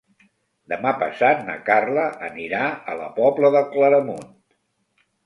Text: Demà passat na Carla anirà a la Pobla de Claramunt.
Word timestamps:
Demà 0.71 0.93
passat 1.01 1.43
na 1.49 1.57
Carla 1.67 2.05
anirà 2.29 2.63
a 2.95 2.97
la 3.03 3.11
Pobla 3.19 3.53
de 3.57 3.63
Claramunt. 3.77 4.27